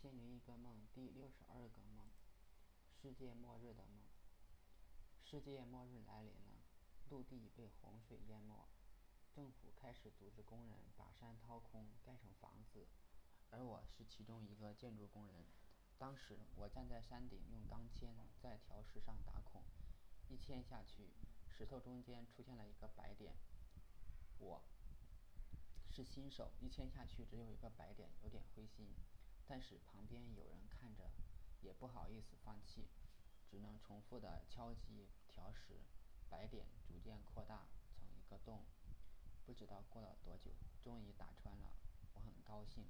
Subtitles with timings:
[0.02, 2.08] 《千零一个梦》第六十二个梦：
[2.90, 4.00] 世界末日的梦。
[5.22, 6.64] 世界末日来临了，
[7.10, 8.66] 陆地被洪水淹没，
[9.30, 12.86] 政府开始组织工人把山掏空，盖成房子，
[13.50, 15.44] 而我是其中一个建筑工人。
[15.98, 18.08] 当时我站在山顶，用钢钎
[18.40, 19.62] 在条石上打孔，
[20.30, 21.10] 一钎下去，
[21.46, 23.34] 石头中间出现了一个白点。
[24.38, 24.62] 我
[25.90, 28.88] 是新手，一钎下去只有一个白点，有点灰心。
[29.50, 31.10] 但是旁边有人看着，
[31.60, 32.86] 也不好意思放弃，
[33.50, 35.80] 只能重复的敲击条石，
[36.28, 38.62] 白点逐渐扩大成一个洞。
[39.44, 40.52] 不知道过了多久，
[40.84, 41.72] 终于打穿了，
[42.14, 42.86] 我很高兴，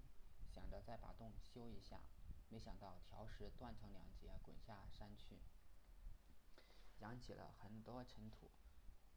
[0.50, 2.02] 想着再把洞修一下。
[2.50, 5.38] 没想到条石断成两截，滚下山去，
[6.98, 8.50] 扬起了很多尘土。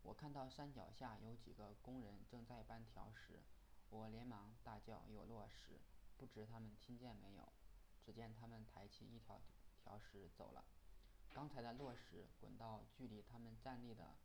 [0.01, 3.43] 我看到山脚下有几个工人正在搬条石，
[3.89, 5.81] 我连忙大叫：“有落石！”
[6.25, 7.51] 不知他们听见没有？
[8.05, 9.41] 只见他们抬起一条
[9.81, 10.65] 条石走了。
[11.33, 14.15] 刚才的落石滚到距离他们站立的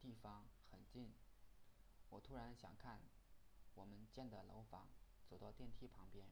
[0.00, 1.12] 地方很近。
[2.10, 3.00] 我突然想看
[3.74, 4.88] 我们建的楼房，
[5.28, 6.26] 走到电梯旁边，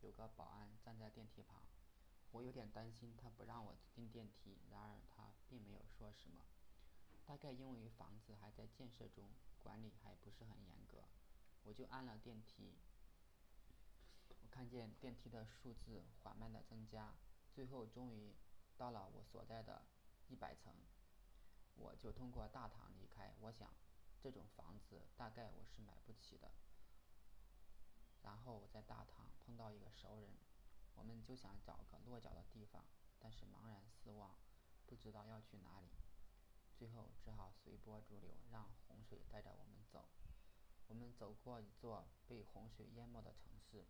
[0.00, 1.62] 有个保安站在电梯旁。
[2.30, 6.44] 我有点担心他不让我进电梯，然而他并没有说什么。
[7.24, 9.30] 大概因为房子还在建设中，
[9.62, 11.04] 管理还不是很严格，
[11.62, 12.74] 我就按了电梯。
[14.54, 17.12] 看见电梯的数字缓慢的增加，
[17.52, 18.36] 最后终于
[18.76, 19.82] 到了我所在的
[20.28, 20.72] 一百层，
[21.74, 23.34] 我就通过大堂离开。
[23.40, 23.74] 我想，
[24.20, 26.52] 这种房子大概我是买不起的。
[28.22, 30.30] 然后我在大堂碰到一个熟人，
[30.94, 32.84] 我们就想找个落脚的地方，
[33.18, 34.36] 但是茫然四望，
[34.86, 35.88] 不知道要去哪里。
[36.78, 40.08] 最后只好随波逐流，让洪水带着我们走。
[40.86, 43.84] 我们走过一座被洪水淹没的城市，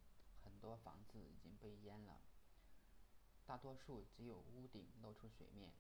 [0.65, 2.23] 多房子已经被淹了，
[3.45, 5.75] 大多数只有屋顶露出水面。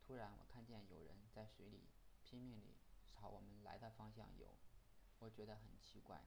[0.00, 1.90] 突然，我看见有人在水里
[2.22, 2.74] 拼命地
[3.12, 4.56] 朝我们来的方向游，
[5.18, 6.24] 我觉得很奇怪。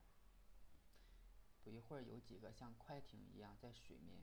[1.64, 4.22] 不一会儿，有几个像快艇一样在水面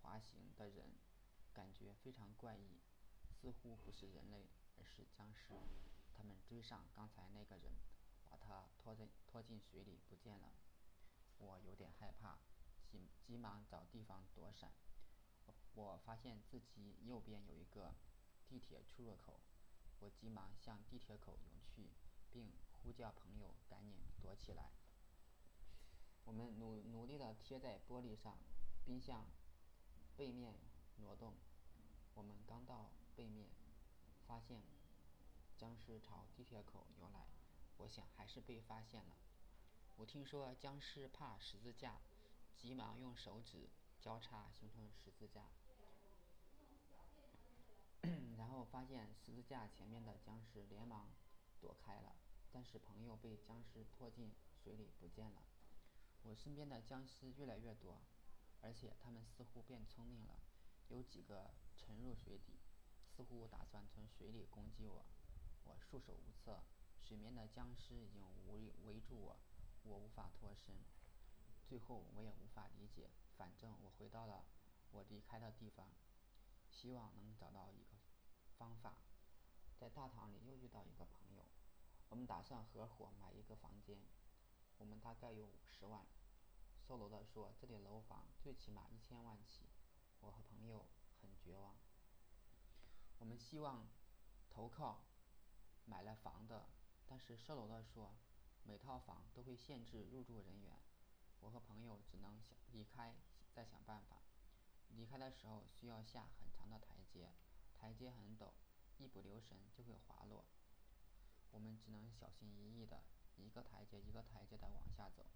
[0.00, 0.94] 滑行的人，
[1.52, 2.80] 感觉非常怪异，
[3.28, 4.48] 似乎不是人类。
[4.78, 5.54] 而是僵尸，
[6.12, 7.72] 他们追上刚才那个人，
[8.28, 10.54] 把他拖在拖进水里不见了。
[11.38, 12.38] 我有点害怕，
[12.92, 14.70] 急急忙找地方躲闪。
[15.74, 17.94] 我发现自己右边有一个
[18.46, 19.40] 地铁出入口，
[20.00, 21.88] 我急忙向地铁口涌去，
[22.30, 24.70] 并呼叫朋友赶紧躲起来。
[26.26, 28.36] 我们努努力地贴在玻璃上，
[28.84, 29.24] 并向
[30.16, 30.54] 背面
[30.98, 31.32] 挪动。
[32.14, 33.48] 我们刚到背面。
[34.24, 34.62] 发现
[35.58, 37.26] 僵尸朝地铁口游来，
[37.76, 39.16] 我想还是被发现了。
[39.96, 42.00] 我听说僵尸怕十字架，
[42.56, 43.68] 急忙用手指
[44.00, 45.42] 交叉形成十字架，
[48.36, 51.10] 然后发现十字架前面的僵尸连忙
[51.60, 52.14] 躲开了，
[52.52, 54.32] 但是朋友被僵尸拖进
[54.62, 55.42] 水里不见了。
[56.22, 58.00] 我身边的僵尸越来越多，
[58.60, 60.38] 而且他们似乎变聪明了，
[60.88, 62.58] 有几个沉入水底。
[63.14, 65.04] 似乎打算从水里攻击我，
[65.64, 66.62] 我束手无策。
[66.98, 69.36] 水面的僵尸已经围围住我，
[69.82, 70.74] 我无法脱身。
[71.72, 74.44] 最后我也无法理解，反正我回到了
[74.90, 75.88] 我离开的地方，
[76.68, 77.96] 希望能找到一个
[78.58, 78.96] 方法。
[79.80, 81.46] 在大堂里又遇到一个朋友，
[82.10, 83.98] 我们打算合伙买一个房间。
[84.76, 86.04] 我们大概有五十万。
[86.86, 89.70] 售楼的说这里楼房最起码一千万起。
[90.20, 90.84] 我和朋友
[91.22, 91.74] 很绝望。
[93.18, 93.88] 我们希望
[94.50, 95.00] 投靠
[95.86, 96.66] 买了房的，
[97.08, 98.14] 但是售楼的说，
[98.62, 100.78] 每套房都会限制入住人员。
[101.42, 103.14] 我和朋友只能想离开，
[103.52, 104.22] 再想办法。
[104.88, 107.32] 离开的时候需要下很长的台阶，
[107.74, 108.52] 台阶很陡，
[108.98, 110.44] 一不留神就会滑落。
[111.50, 113.02] 我们只能小心翼翼的
[113.36, 115.26] 一个台阶一个台阶的往下走。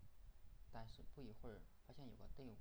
[0.71, 2.57] 但是不一会儿，发现有个队伍，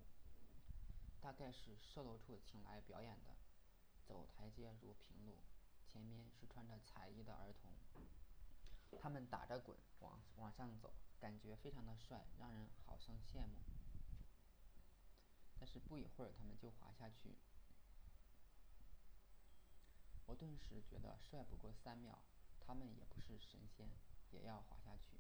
[1.22, 3.35] 大概是售楼处请来表演的。
[4.03, 5.37] 走台阶如平路，
[5.85, 7.72] 前面是穿着彩衣的儿童，
[9.02, 13.59] 他们打着滚往往上走，感觉非常的帅，让人好生羡慕。
[15.58, 17.36] 但是不一会儿，他们就滑下去。
[20.26, 22.20] 我顿时觉得帅不过三秒，
[22.59, 23.90] 他们也不是神仙，
[24.32, 25.18] 也要滑下去。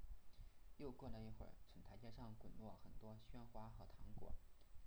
[0.77, 4.35] 又过了一会儿，从台阶上滚落很多鲜花和糖果，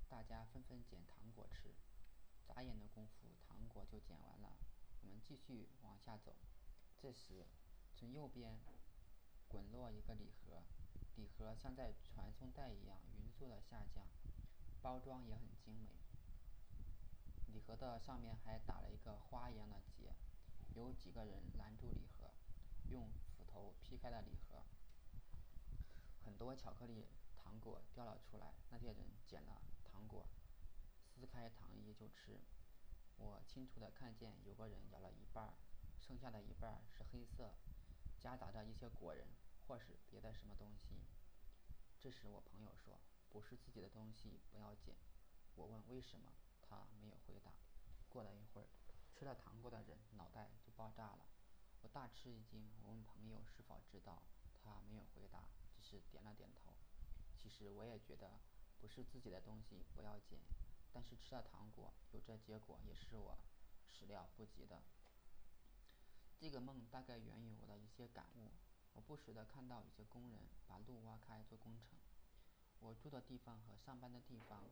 [0.09, 1.75] 大家纷纷捡糖果吃。
[2.47, 4.59] 眨眼的功夫，糖果就捡完了。
[5.01, 6.37] 我们继续往下走，
[6.97, 7.47] 这时
[7.99, 8.57] 从右边
[9.49, 10.63] 滚落一个礼盒，
[11.17, 14.07] 礼盒像在传送带一样匀速的下降，
[14.81, 15.91] 包装也很精美。
[17.53, 20.15] 礼盒的上面还打了一个花一样的结。
[20.77, 22.31] 有几个人拦住礼盒，
[22.89, 24.63] 用斧头劈开了礼盒，
[26.25, 28.55] 很多巧克力糖果掉了出来。
[28.71, 30.25] 那些人捡了糖果，
[31.03, 32.39] 撕开糖衣就吃。
[33.17, 35.53] 我清楚的看见有个人咬了一半，
[35.99, 37.57] 剩下的一半是黑色，
[38.19, 39.27] 夹杂着一些果仁
[39.67, 40.97] 或是别的什么东西。
[42.01, 44.95] 这时我朋友说：“不是自己的东西不要捡。”
[45.57, 46.33] 我问为什么，
[46.63, 47.53] 他没有回答。
[48.09, 48.69] 过了一会儿，
[49.13, 51.27] 吃了糖果的人脑袋就爆炸了。
[51.83, 54.23] 我大吃一惊，我问朋友是否知道，
[54.63, 56.73] 他没有回答，只是点了点头。
[57.37, 58.41] 其实我也觉得
[58.81, 60.39] 不是自己的东西不要捡，
[60.93, 63.37] 但是吃了糖果有这结果也是我
[63.89, 64.83] 始料不及的。
[66.39, 68.53] 这个梦大概源于我的一些感悟。
[68.95, 71.99] 我不时地看到一些工人把路挖开做工程。
[72.79, 74.63] 我住的地方和上班的地方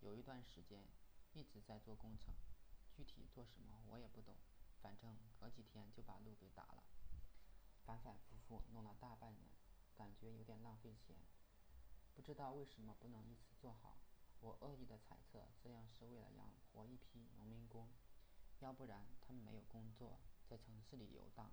[0.00, 0.84] 有一段时间
[1.32, 2.32] 一直在做工程，
[2.94, 4.34] 具体做什么我也不懂，
[4.80, 6.82] 反正隔几天就把路给打了，
[7.84, 9.50] 反反复复弄了大半年，
[9.94, 11.16] 感觉有点浪费钱。
[12.14, 13.98] 不知道为什么不能一次做好。
[14.40, 17.90] 我恶意的猜测，这样是为了养活一批农民工，
[18.60, 20.18] 要不然他们没有工作，
[20.50, 21.52] 在城市里游荡，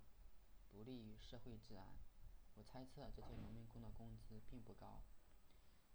[0.72, 1.86] 不利于社会治安。
[2.56, 5.04] 我猜测这些农民工的工资并不高。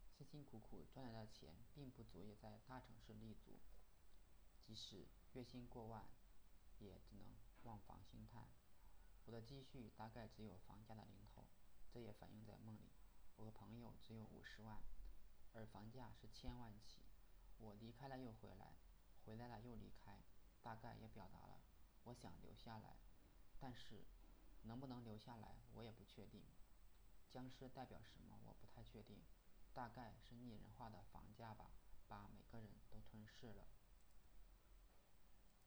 [0.09, 3.59] 辛辛苦苦赚来的钱并不足以在大城市立足，
[4.61, 6.05] 即使月薪过万，
[6.79, 8.47] 也只能望房兴叹。
[9.25, 11.43] 我的积蓄大概只有房价的零头，
[11.91, 12.93] 这也反映在梦里。
[13.35, 14.81] 我和朋友只有五十万，
[15.51, 17.01] 而房价是千万起。
[17.57, 18.77] 我离开了又回来，
[19.25, 20.23] 回来了又离开，
[20.61, 21.62] 大概也表达了
[22.03, 22.97] 我想留下来，
[23.59, 24.05] 但是
[24.63, 26.43] 能不能留下来我也不确定。
[27.29, 29.23] 僵尸代表什么我不太确定。
[29.73, 31.71] 大概是拟人化的房价吧，
[32.07, 33.65] 把每个人都吞噬了。